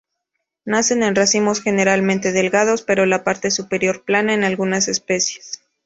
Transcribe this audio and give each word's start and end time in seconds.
Nacen 0.65 1.03
en 1.03 1.13
racimos, 1.13 1.61
generalmente 1.61 2.31
delgados, 2.31 2.81
pero 2.81 3.05
la 3.05 3.23
parte 3.23 3.51
superior 3.51 4.03
plana 4.03 4.33
en 4.33 4.43
algunas 4.43 4.87
especies. 4.87 5.61